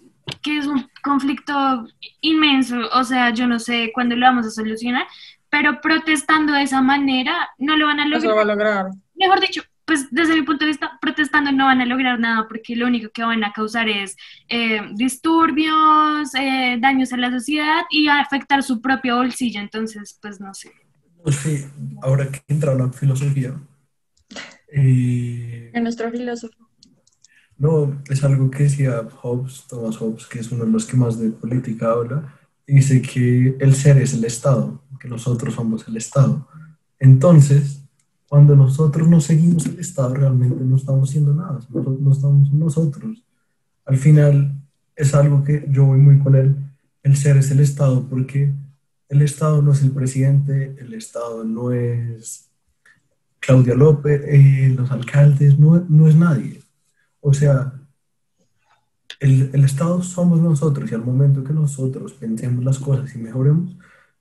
[0.43, 1.87] que es un conflicto
[2.21, 2.77] inmenso.
[2.93, 5.07] O sea, yo no sé cuándo lo vamos a solucionar,
[5.49, 8.37] pero protestando de esa manera no lo van a No se lo lograr.
[8.37, 8.85] va a lograr.
[9.15, 12.75] Mejor dicho, pues desde mi punto de vista, protestando no van a lograr nada porque
[12.75, 14.15] lo único que van a causar es
[14.49, 19.59] eh, disturbios, eh, daños a la sociedad y a afectar su propio bolsillo.
[19.61, 20.71] Entonces, pues no sé.
[21.25, 21.69] no sé,
[22.01, 23.53] ahora que entra la filosofía,
[24.71, 26.55] eh, En nuestro filósofo.
[27.57, 31.19] no, es algo que decía Hobbes, Thomas Hobbes, que es uno de los que más
[31.19, 32.33] de política habla,
[32.65, 36.47] y dice que el ser es el Estado, que nosotros somos el Estado.
[36.99, 37.81] Entonces,
[38.27, 43.23] cuando nosotros no seguimos el Estado, realmente no estamos haciendo nada, no estamos nosotros.
[43.85, 44.53] Al final,
[44.97, 46.55] es algo que yo voy muy con él,
[47.03, 48.53] el ser es el Estado, porque
[49.07, 52.46] el Estado no es el presidente, el Estado no es
[53.39, 56.61] Claudia López, eh, los alcaldes, no, no es nadie.
[57.21, 57.73] O sea,
[59.19, 63.77] el, el Estado somos nosotros y al momento que nosotros pensemos las cosas y mejoremos,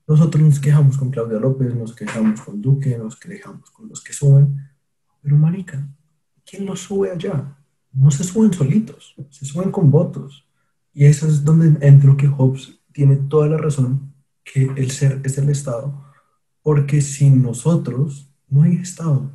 [0.07, 4.13] nosotros nos quejamos con Claudia López, nos quejamos con Duque, nos quejamos con los que
[4.13, 4.57] suben,
[5.21, 5.85] pero marica,
[6.49, 7.59] ¿quién los sube allá?
[7.93, 10.47] No se suben solitos, se suben con votos.
[10.95, 15.37] Y eso es donde entro que Hobbes tiene toda la razón, que el ser es
[15.39, 16.05] el Estado,
[16.63, 19.31] porque sin nosotros no hay Estado.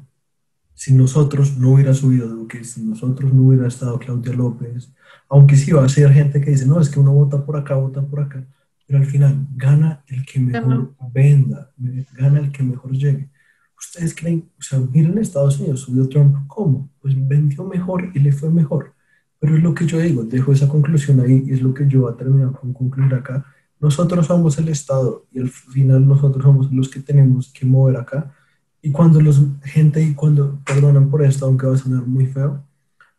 [0.74, 4.91] Si nosotros no hubiera subido Duque, si nosotros no hubiera estado Claudia López,
[5.30, 7.76] aunque sí va a ser gente que dice, no, es que uno vota por acá,
[7.76, 8.43] vota por acá,
[8.88, 11.71] pero al final gana el que mejor venda,
[12.13, 13.30] gana el que mejor llegue.
[13.78, 16.89] ¿Ustedes creen, o sea, miren Estados Unidos, subió Trump, ¿cómo?
[17.02, 18.93] Pues vendió mejor y le fue mejor.
[19.39, 22.02] Pero es lo que yo digo, dejo esa conclusión ahí y es lo que yo
[22.02, 23.43] voy a terminar con concluir acá.
[23.80, 28.36] Nosotros somos el Estado y al final nosotros somos los que tenemos que mover acá.
[28.82, 32.63] Y cuando los gente y cuando perdonan por esto, aunque va a sonar muy feo,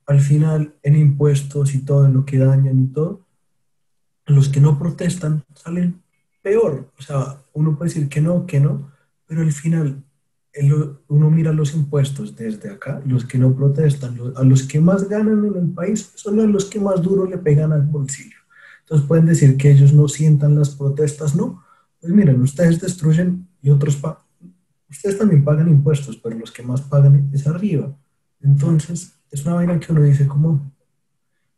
[0.07, 3.21] al final en impuestos y todo, en lo que dañan y todo,
[4.27, 6.03] los que no protestan salen
[6.43, 6.91] peor.
[6.99, 8.91] O sea, uno puede decir que no, que no,
[9.27, 10.03] pero al final
[11.09, 15.45] uno mira los impuestos desde acá, los que no protestan, a los que más ganan
[15.47, 18.37] en el país son a los que más duro le pegan al bolsillo.
[18.81, 21.65] Entonces pueden decir que ellos no sientan las protestas, no.
[22.01, 24.23] Pues miren, ustedes destruyen y otros pagan.
[24.93, 27.97] Ustedes también pagan impuestos, pero los que más pagan es arriba.
[28.43, 30.71] Entonces, es una vaina que uno dice como,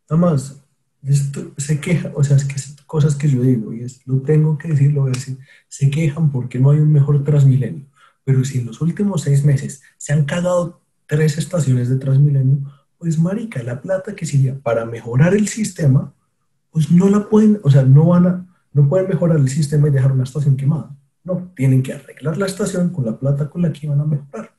[0.09, 0.62] nada más,
[1.03, 4.20] esto se queja, o sea, es que es cosas que yo digo, y es, lo
[4.20, 5.37] tengo que decir, lo voy a decir,
[5.68, 7.87] se quejan porque no hay un mejor Transmilenio.
[8.23, 12.61] Pero si en los últimos seis meses se han cagado tres estaciones de Transmilenio,
[12.99, 16.14] pues marica, la plata que sería para mejorar el sistema,
[16.70, 19.90] pues no la pueden, o sea, no van a, no pueden mejorar el sistema y
[19.90, 20.97] dejar una estación quemada.
[21.25, 24.51] No, tienen que arreglar la estación con la plata con la que van a mejorar.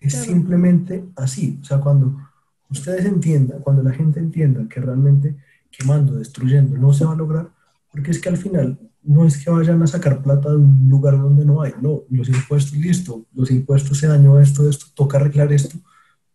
[0.00, 0.26] Es Claro.
[0.26, 1.58] simplemente así.
[1.62, 2.16] O sea, cuando
[2.70, 5.36] ustedes entiendan, cuando la gente entienda que realmente
[5.70, 7.50] quemando, destruyendo, no se va a lograr,
[7.92, 11.16] porque es que al final no es que vayan a sacar plata de un lugar
[11.18, 15.52] donde no hay, no, los impuestos, listo, los impuestos se dañó esto, esto, toca arreglar
[15.52, 15.78] esto,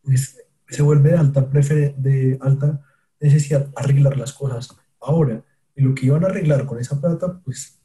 [0.02, 0.38] pues
[0.70, 2.82] se vuelve de alta, de alta
[3.20, 5.44] necesidad arreglar las cosas ahora.
[5.76, 7.80] Y lo que iban a arreglar con esa plata, pues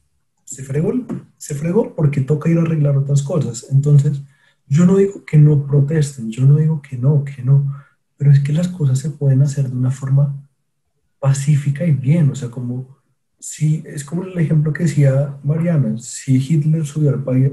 [0.49, 0.91] se fregó,
[1.37, 3.67] se fregó porque toca ir a arreglar otras cosas.
[3.69, 4.19] Entonces,
[4.67, 7.71] yo no digo que no protesten, yo no digo que no, que no,
[8.17, 10.35] pero es que las cosas se pueden hacer de una forma
[11.19, 12.97] pacífica y bien, o sea, como
[13.39, 17.51] si, es como el ejemplo que decía Mariana, si Hitler subió al país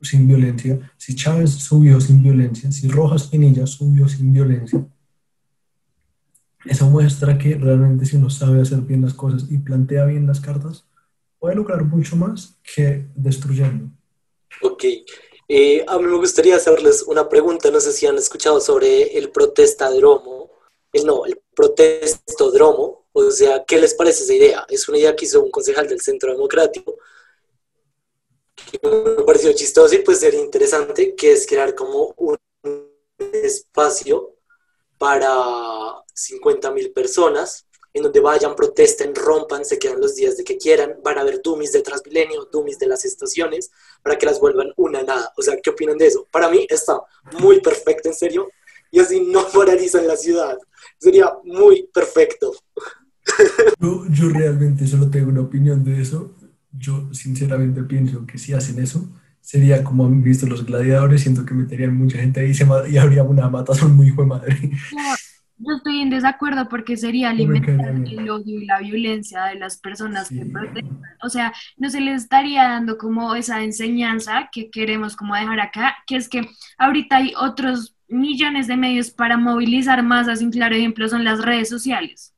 [0.00, 4.82] sin violencia, si Chávez subió sin violencia, si Rojas Pinilla subió sin violencia,
[6.64, 10.40] eso muestra que realmente si uno sabe hacer bien las cosas y plantea bien las
[10.40, 10.86] cartas,
[11.44, 13.90] puede lograr mucho más que destruyendo.
[14.62, 14.82] Ok.
[15.46, 17.70] Eh, a mí me gustaría hacerles una pregunta.
[17.70, 20.50] No sé si han escuchado sobre el protestadromo.
[20.90, 23.08] El, no, el protestodromo.
[23.12, 24.66] O sea, ¿qué les parece esa idea?
[24.70, 26.96] Es una idea que hizo un concejal del Centro Democrático.
[28.54, 32.38] Que me pareció chistoso y pues sería interesante, que es crear como un
[33.18, 34.34] espacio
[34.96, 37.63] para 50 mil personas
[37.94, 41.40] en donde vayan, protesten, rompan, se quedan los días de que quieran, van a haber
[41.40, 43.70] dummies de Transmilenio, dummies de las estaciones,
[44.02, 45.32] para que las vuelvan una nada.
[45.36, 46.26] O sea, ¿qué opinan de eso?
[46.32, 47.00] Para mí está
[47.40, 48.50] muy perfecto, en serio,
[48.90, 50.58] y así no polarizan la ciudad.
[50.98, 52.52] Sería muy perfecto.
[53.78, 56.34] Yo, yo realmente solo tengo una opinión de eso.
[56.72, 59.08] Yo sinceramente pienso que si hacen eso,
[59.40, 62.96] sería como han visto los gladiadores, siento que meterían mucha gente ahí y, se y
[62.96, 64.70] habría una matazón muy hijo de madre.
[65.66, 70.28] Yo estoy en desacuerdo porque sería alimentar el odio y la violencia de las personas
[70.28, 71.00] que protestan.
[71.22, 75.96] O sea, no se les estaría dando como esa enseñanza que queremos como dejar acá,
[76.06, 81.08] que es que ahorita hay otros millones de medios para movilizar masas, un claro ejemplo
[81.08, 82.33] son las redes sociales.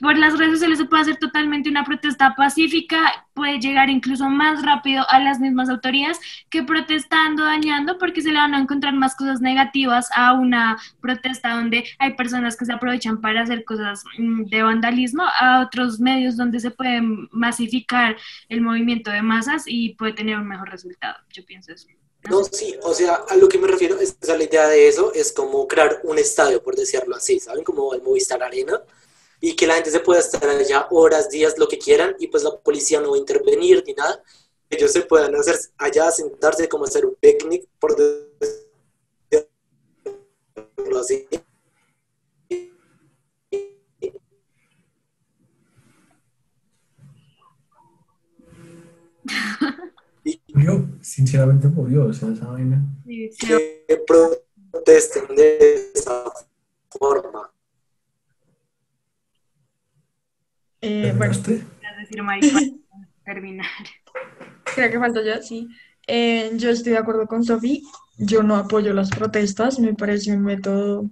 [0.00, 4.64] Por las redes sociales se puede hacer totalmente una protesta pacífica, puede llegar incluso más
[4.64, 6.18] rápido a las mismas autoridades
[6.50, 11.54] que protestando, dañando, porque se le van a encontrar más cosas negativas a una protesta
[11.54, 16.36] donde hay personas que se aprovechan para hacer cosas mm, de vandalismo, a otros medios
[16.36, 18.16] donde se puede masificar
[18.48, 21.16] el movimiento de masas y puede tener un mejor resultado.
[21.32, 21.88] Yo pienso eso.
[22.28, 25.12] No, sí, o sea, a lo que me refiero, es, sea, la idea de eso
[25.14, 27.64] es como crear un estadio, por decirlo así, ¿saben?
[27.64, 28.80] Como el Movistar Arena,
[29.40, 32.42] y que la gente se pueda estar allá horas, días, lo que quieran, y pues
[32.42, 34.22] la policía no va a intervenir ni nada.
[34.70, 38.68] Ellos se puedan hacer allá, sentarse como hacer un picnic, por decirlo
[41.00, 41.26] así.
[50.24, 52.82] Y Yo, sinceramente, por Dios, o sea, esa vaina.
[53.06, 56.24] Que protesten de esa
[56.90, 57.52] forma.
[60.80, 61.64] Eh, bueno, decir,
[63.24, 63.66] terminar.
[64.74, 65.68] creo que falta ya, sí.
[66.06, 67.82] Eh, yo estoy de acuerdo con Sofi.
[68.16, 69.78] Yo no apoyo las protestas.
[69.78, 71.10] Me parece un método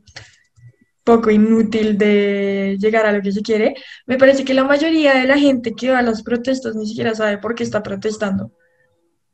[1.05, 3.75] poco inútil de llegar a lo que se quiere.
[4.07, 7.15] Me parece que la mayoría de la gente que va a las protestas ni siquiera
[7.15, 8.53] sabe por qué está protestando.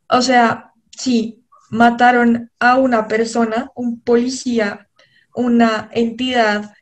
[0.08, 4.88] O sea, sí, mataron a una persona, un policía,
[5.34, 6.74] una entidad,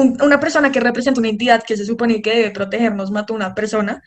[0.00, 3.36] un- una persona que representa una entidad que se supone que debe protegernos, mató a
[3.36, 4.02] una persona,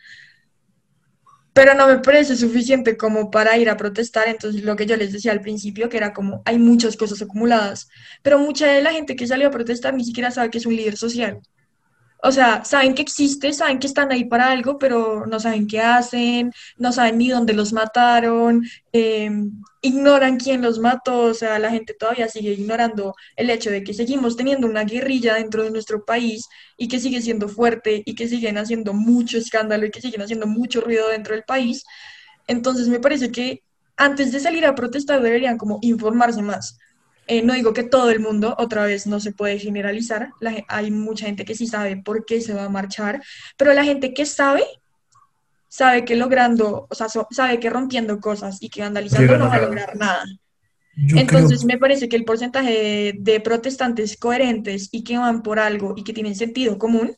[1.54, 4.28] pero no me parece suficiente como para ir a protestar.
[4.28, 7.88] Entonces, lo que yo les decía al principio, que era como, hay muchas cosas acumuladas,
[8.22, 10.76] pero mucha de la gente que salió a protestar ni siquiera sabe que es un
[10.76, 11.40] líder social.
[12.22, 15.80] O sea, saben que existe, saben que están ahí para algo, pero no saben qué
[15.80, 19.30] hacen, no saben ni dónde los mataron, eh,
[19.82, 23.92] ignoran quién los mató, o sea, la gente todavía sigue ignorando el hecho de que
[23.92, 28.28] seguimos teniendo una guerrilla dentro de nuestro país y que sigue siendo fuerte y que
[28.28, 31.84] siguen haciendo mucho escándalo y que siguen haciendo mucho ruido dentro del país.
[32.46, 33.62] Entonces, me parece que
[33.96, 36.78] antes de salir a protestar deberían como informarse más.
[37.26, 40.30] Eh, no digo que todo el mundo, otra vez no se puede generalizar,
[40.68, 43.22] hay mucha gente que sí sabe por qué se va a marchar,
[43.56, 44.64] pero la gente que sabe,
[45.72, 49.62] sabe que logrando, o sea, sabe que rompiendo cosas y que vandalizando no va a
[49.62, 50.22] lograr nada.
[50.94, 55.42] Yo Entonces creo, me parece que el porcentaje de, de protestantes coherentes y que van
[55.42, 57.16] por algo y que tienen sentido común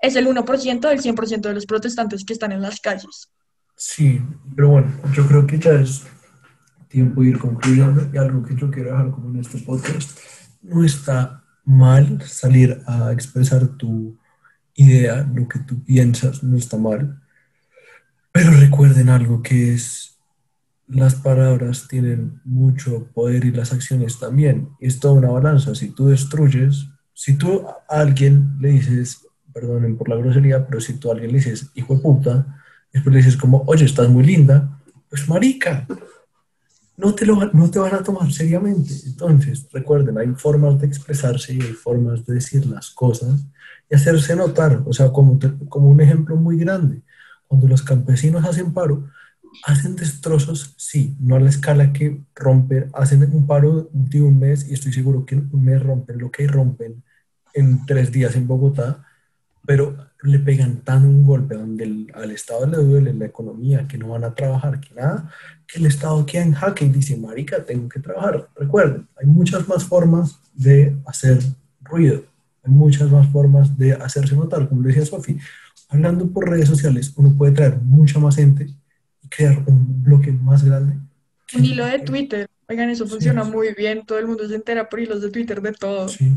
[0.00, 3.30] es el 1% del 100% de los protestantes que están en las calles.
[3.76, 4.20] sí,
[4.56, 6.02] pero bueno, yo creo que ya es
[6.88, 10.18] tiempo de ir concluyendo y algo que yo quiero dejar como en este podcast,
[10.60, 14.18] no está mal salir a expresar tu
[14.74, 17.21] idea, lo que tú piensas, no está mal,
[18.32, 20.18] pero recuerden algo que es,
[20.88, 25.90] las palabras tienen mucho poder y las acciones también, y es toda una balanza, si
[25.90, 31.10] tú destruyes, si tú a alguien le dices, perdonen por la grosería, pero si tú
[31.10, 32.62] a alguien le dices, hijo de puta,
[32.92, 35.86] después le dices como, oye, estás muy linda, pues marica,
[36.96, 38.92] no te, lo, no te van a tomar seriamente.
[39.06, 43.40] Entonces, recuerden, hay formas de expresarse y hay formas de decir las cosas
[43.90, 44.82] y hacerse notar.
[44.86, 47.02] O sea, como, como un ejemplo muy grande,
[47.52, 49.10] cuando los campesinos hacen paro,
[49.64, 54.66] hacen destrozos, sí, no a la escala que rompen, hacen un paro de un mes
[54.70, 57.02] y estoy seguro que un mes rompen lo que rompen
[57.52, 59.04] en tres días en Bogotá,
[59.66, 64.08] pero le pegan tan un golpe donde al Estado le duele la economía, que no
[64.08, 65.30] van a trabajar, que nada,
[65.66, 68.48] que el Estado queda en jaque y dice, marica, tengo que trabajar.
[68.56, 71.38] Recuerden, hay muchas más formas de hacer
[71.82, 72.22] ruido,
[72.64, 75.36] hay muchas más formas de hacerse notar, como decía Sofi,
[75.88, 78.66] hablando por redes sociales, uno puede traer mucha más gente
[79.22, 80.96] y crear un bloque más grande.
[81.54, 85.00] Un hilo de Twitter, oigan, eso funciona muy bien, todo el mundo se entera por
[85.00, 86.08] hilos de Twitter de todo.
[86.08, 86.32] Sí.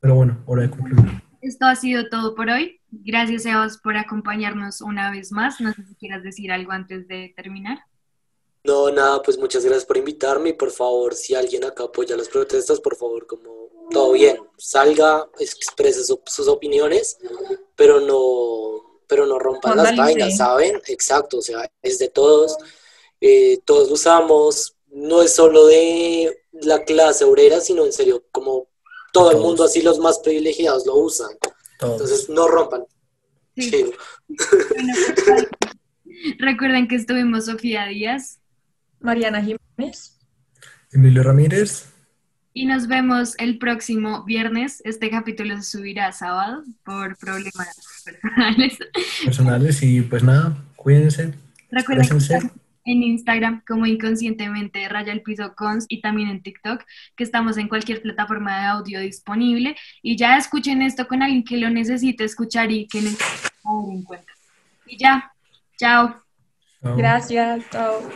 [0.00, 1.22] Pero bueno, hora de concluir.
[1.40, 2.80] Esto ha sido todo por hoy.
[2.90, 5.60] Gracias, Sebas, por acompañarnos una vez más.
[5.60, 7.78] No sé si quieras decir algo antes de terminar.
[8.64, 12.28] No, nada, pues muchas gracias por invitarme y por favor, si alguien acá apoya las
[12.28, 13.61] protestas, por favor, como
[13.92, 17.18] todo bien, salga, exprese sus opiniones,
[17.76, 20.80] pero no, pero no rompan las vainas, ¿saben?
[20.86, 22.56] Exacto, o sea, es de todos,
[23.20, 28.68] eh, todos lo usamos, no es solo de la clase obrera, sino en serio, como
[29.12, 31.30] todo el mundo, así los más privilegiados lo usan.
[31.80, 32.84] Entonces, no rompan.
[33.56, 33.92] Sí.
[34.28, 35.48] Pues,
[36.38, 38.38] recuerden que estuvimos Sofía Díaz,
[39.00, 40.12] Mariana Jiménez,
[40.92, 41.91] Emilio Ramírez.
[42.54, 44.82] Y nos vemos el próximo viernes.
[44.84, 48.78] Este capítulo se subirá sábado por problemas personales.
[49.24, 51.32] Personales y pues nada, cuídense.
[51.70, 52.06] Recuerden
[52.84, 56.82] en Instagram como inconscientemente raya el piso cons y también en TikTok,
[57.16, 59.76] que estamos en cualquier plataforma de audio disponible.
[60.02, 64.32] Y ya escuchen esto con alguien que lo necesite escuchar y que necesite en cuenta.
[64.86, 65.32] Y ya,
[65.78, 66.22] chao.
[66.82, 68.10] Gracias, chao.